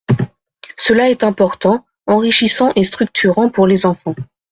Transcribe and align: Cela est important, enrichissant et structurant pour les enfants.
Cela 0.77 1.11
est 1.11 1.23
important, 1.23 1.85
enrichissant 2.07 2.71
et 2.75 2.83
structurant 2.83 3.49
pour 3.51 3.67
les 3.67 3.85
enfants. 3.85 4.15